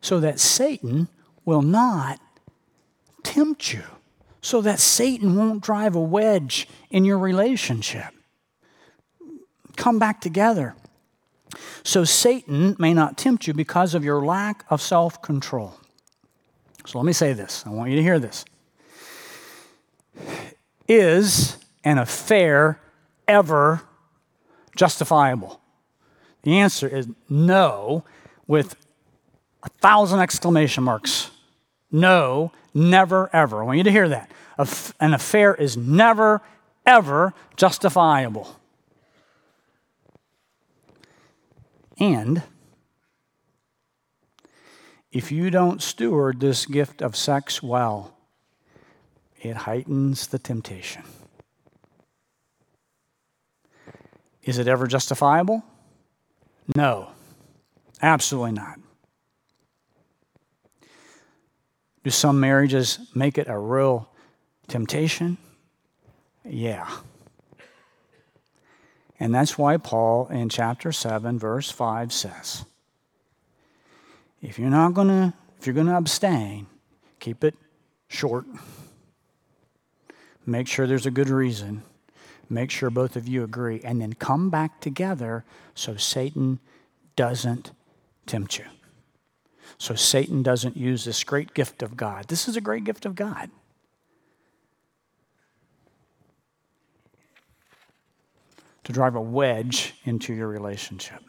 [0.00, 1.06] So that Satan
[1.44, 2.18] will not
[3.22, 3.84] tempt you.
[4.44, 8.12] so that Satan won't drive a wedge in your relationship.
[9.76, 10.74] Come back together.
[11.84, 15.74] So Satan may not tempt you because of your lack of self control.
[16.84, 17.62] So let me say this.
[17.64, 18.44] I want you to hear this.
[20.88, 22.80] Is an affair
[23.26, 23.82] ever
[24.76, 25.60] justifiable?
[26.42, 28.04] The answer is no,
[28.46, 28.74] with
[29.62, 31.30] a thousand exclamation marks.
[31.90, 33.62] No, never, ever.
[33.62, 34.30] I want you to hear that.
[35.00, 36.42] An affair is never,
[36.84, 38.56] ever justifiable.
[41.98, 42.42] And
[45.12, 48.16] if you don't steward this gift of sex well,
[49.42, 51.02] it heightens the temptation.
[54.44, 55.62] Is it ever justifiable?
[56.76, 57.10] No,
[58.00, 58.78] absolutely not.
[62.04, 64.08] Do some marriages make it a real
[64.68, 65.38] temptation?
[66.44, 66.88] Yeah.
[69.20, 72.64] And that's why Paul in chapter 7 verse 5 says,
[74.40, 76.66] if you're not going to if you're going to abstain,
[77.20, 77.54] keep it
[78.08, 78.46] short.
[80.44, 81.82] Make sure there's a good reason.
[82.50, 86.58] Make sure both of you agree and then come back together so Satan
[87.16, 87.72] doesn't
[88.26, 88.64] tempt you
[89.78, 92.28] so Satan doesn't use this great gift of God.
[92.28, 93.50] This is a great gift of God.
[98.84, 101.20] To drive a wedge into your relationship.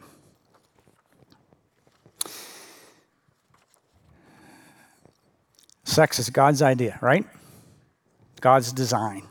[5.84, 7.26] Sex is God's idea, right?
[8.44, 9.22] God's design.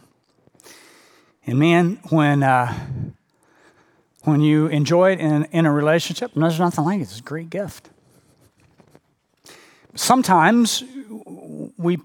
[1.45, 2.73] And man, when, uh,
[4.23, 7.03] when you enjoy it in, in a relationship, there's nothing like it.
[7.03, 7.89] It's a great gift
[9.95, 10.83] sometimes
[11.77, 11.99] we,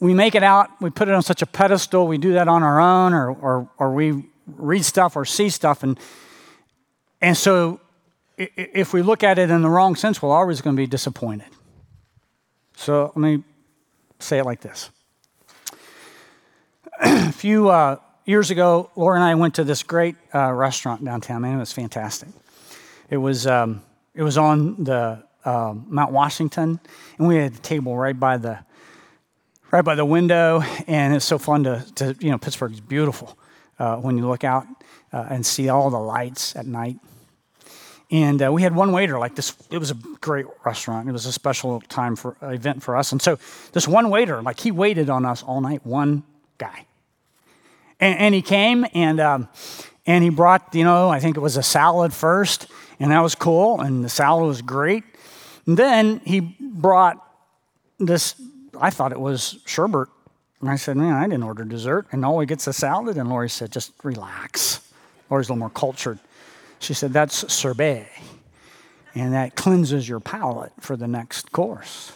[0.00, 2.62] we make it out, we put it on such a pedestal, we do that on
[2.62, 5.82] our own, or, or, or we read stuff or see stuff.
[5.82, 5.98] And,
[7.20, 7.80] and so
[8.36, 11.48] if we look at it in the wrong sense, we're always going to be disappointed.
[12.76, 13.44] So let me
[14.18, 14.90] say it like this.
[17.02, 21.42] A few uh, years ago, Lori and I went to this great uh, restaurant downtown.
[21.42, 22.28] Man, it was fantastic.
[23.10, 23.82] It was, um,
[24.14, 26.78] it was on the uh, Mount Washington,
[27.18, 28.60] and we had a table right by the
[29.72, 33.36] right by the window, and it's so fun to, to you know Pittsburgh is beautiful
[33.78, 34.66] uh, when you look out
[35.12, 36.98] uh, and see all the lights at night.
[38.10, 39.56] And uh, we had one waiter like this.
[39.70, 41.08] It was a great restaurant.
[41.08, 43.10] It was a special time for event for us.
[43.10, 43.38] And so
[43.72, 45.84] this one waiter, like he waited on us all night.
[45.86, 46.22] One
[46.58, 46.86] guy,
[48.02, 49.48] and, and he came and um,
[50.06, 52.66] and he brought you know I think it was a salad first,
[53.00, 53.80] and that was cool.
[53.80, 55.04] And the salad was great.
[55.66, 57.18] And then he brought
[57.98, 58.34] this,
[58.78, 60.08] I thought it was sherbet.
[60.60, 62.06] And I said, Man, I didn't order dessert.
[62.12, 63.16] And all he gets a salad.
[63.16, 64.80] And Lori said, Just relax.
[65.30, 66.18] Lori's a little more cultured.
[66.78, 68.08] She said, That's sorbet.
[69.14, 72.12] And that cleanses your palate for the next course.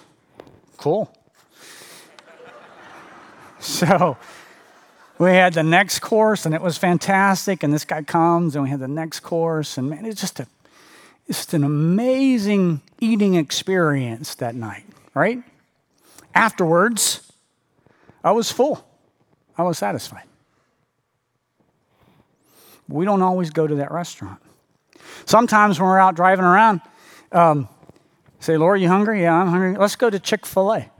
[0.76, 1.12] Cool.
[3.58, 4.16] So
[5.18, 7.62] we had the next course, and it was fantastic.
[7.62, 9.78] And this guy comes, and we had the next course.
[9.78, 10.46] And man, it's just a
[11.28, 15.42] it's just an amazing eating experience that night, right?
[16.34, 17.32] Afterwards,
[18.22, 18.86] I was full.
[19.58, 20.24] I was satisfied.
[22.88, 24.40] We don't always go to that restaurant.
[25.24, 26.80] Sometimes when we're out driving around,
[27.32, 27.68] um,
[28.38, 29.22] say, Lori, you hungry?
[29.22, 29.76] Yeah, I'm hungry.
[29.76, 30.90] Let's go to Chick fil A,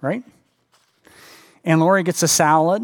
[0.00, 0.24] right?
[1.64, 2.82] And Lori gets a salad,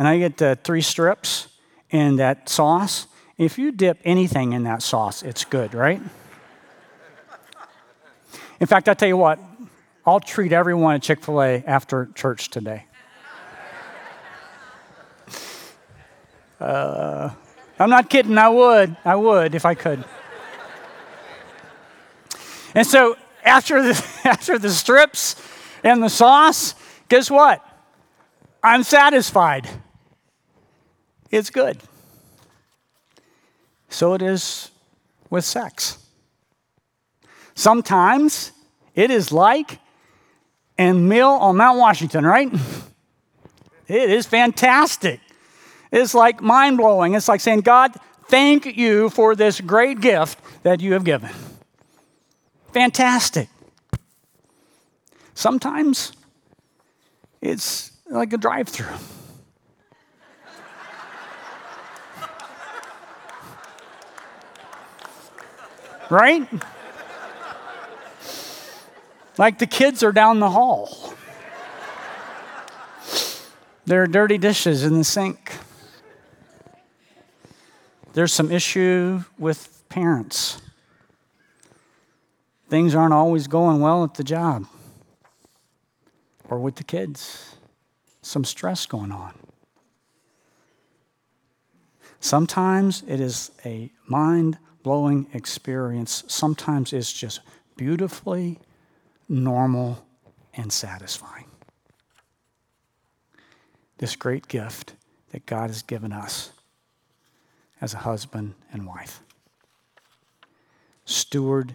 [0.00, 1.48] and I get uh, three strips
[1.92, 3.06] and that sauce.
[3.36, 6.00] If you dip anything in that sauce, it's good, right?
[8.60, 9.38] In fact, I tell you what,
[10.06, 12.86] I'll treat everyone at Chick fil A after church today.
[16.58, 17.30] Uh,
[17.78, 18.94] I'm not kidding, I would.
[19.02, 20.04] I would if I could.
[22.74, 25.36] And so after the, after the strips
[25.82, 26.74] and the sauce,
[27.08, 27.66] guess what?
[28.62, 29.70] I'm satisfied.
[31.30, 31.78] It's good.
[33.88, 34.70] So it is
[35.30, 35.98] with sex.
[37.54, 38.52] Sometimes
[38.94, 39.78] it is like
[40.78, 42.52] a meal on Mount Washington, right?
[43.86, 45.20] It is fantastic.
[45.92, 47.14] It's like mind blowing.
[47.14, 47.92] It's like saying, God,
[48.28, 51.30] thank you for this great gift that you have given.
[52.72, 53.48] Fantastic.
[55.34, 56.12] Sometimes
[57.40, 58.96] it's like a drive through.
[66.10, 66.48] Right?
[69.38, 71.14] Like the kids are down the hall.
[73.86, 75.54] There are dirty dishes in the sink.
[78.12, 80.60] There's some issue with parents.
[82.68, 84.66] Things aren't always going well at the job
[86.48, 87.56] or with the kids.
[88.22, 89.32] Some stress going on.
[92.20, 96.24] Sometimes it is a mind blowing experience.
[96.26, 97.40] Sometimes is just
[97.76, 98.58] beautifully
[99.28, 100.04] normal
[100.54, 101.46] and satisfying.
[103.98, 104.94] This great gift
[105.30, 106.52] that God has given us
[107.80, 109.20] as a husband and wife.
[111.04, 111.74] Steward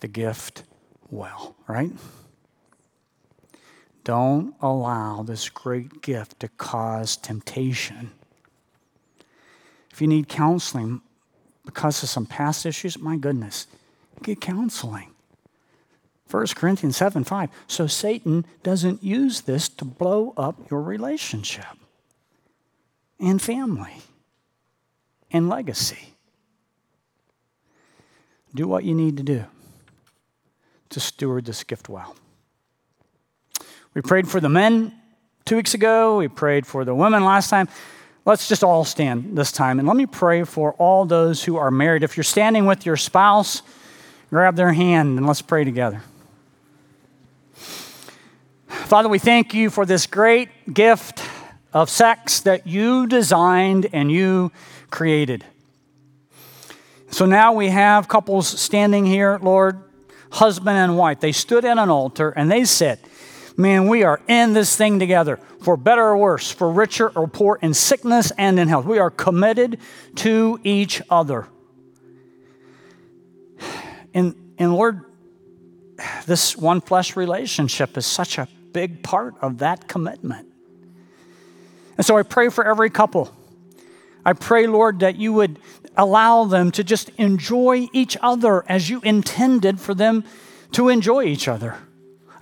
[0.00, 0.64] the gift
[1.10, 1.92] well, right?
[4.04, 8.12] Don't allow this great gift to cause temptation.
[9.90, 11.00] If you need counseling
[11.66, 13.66] because of some past issues, my goodness,
[14.22, 15.10] get counseling.
[16.30, 17.50] 1 Corinthians 7 5.
[17.68, 21.66] So Satan doesn't use this to blow up your relationship
[23.20, 23.98] and family
[25.30, 26.14] and legacy.
[28.54, 29.44] Do what you need to do
[30.90, 32.16] to steward this gift well.
[33.94, 34.92] We prayed for the men
[35.44, 37.68] two weeks ago, we prayed for the women last time.
[38.26, 41.70] Let's just all stand this time and let me pray for all those who are
[41.70, 42.02] married.
[42.02, 43.62] If you're standing with your spouse,
[44.30, 46.02] grab their hand and let's pray together.
[48.66, 51.22] Father, we thank you for this great gift
[51.72, 54.50] of sex that you designed and you
[54.90, 55.44] created.
[57.12, 59.80] So now we have couples standing here, Lord,
[60.32, 61.20] husband and wife.
[61.20, 62.98] They stood at an altar and they said,
[63.56, 67.58] Man, we are in this thing together for better or worse, for richer or poor,
[67.62, 68.84] in sickness and in health.
[68.84, 69.78] We are committed
[70.16, 71.48] to each other.
[74.12, 75.02] And, and Lord,
[76.26, 80.48] this one flesh relationship is such a big part of that commitment.
[81.96, 83.34] And so I pray for every couple.
[84.24, 85.58] I pray, Lord, that you would
[85.96, 90.24] allow them to just enjoy each other as you intended for them
[90.72, 91.78] to enjoy each other.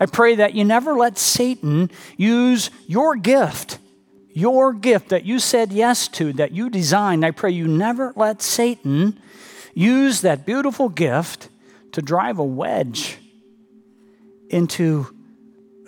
[0.00, 3.78] I pray that you never let Satan use your gift,
[4.30, 7.24] your gift that you said yes to, that you designed.
[7.24, 9.20] I pray you never let Satan
[9.74, 11.48] use that beautiful gift
[11.92, 13.18] to drive a wedge
[14.50, 15.06] into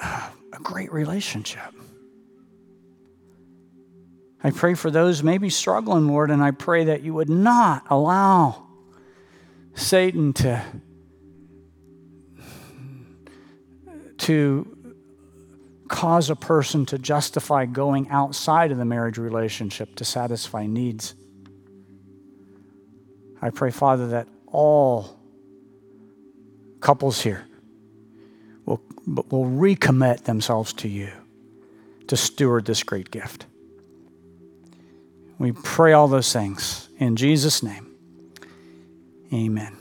[0.00, 1.72] uh, a great relationship.
[4.42, 8.66] I pray for those maybe struggling, Lord, and I pray that you would not allow
[9.74, 10.64] Satan to,
[14.18, 14.76] to
[15.88, 21.14] cause a person to justify going outside of the marriage relationship to satisfy needs.
[23.40, 25.18] I pray, Father, that all
[26.80, 27.46] couples here
[28.64, 31.10] will, will recommit themselves to you
[32.08, 33.46] to steward this great gift.
[35.38, 37.94] We pray all those things in Jesus' name.
[39.32, 39.75] Amen.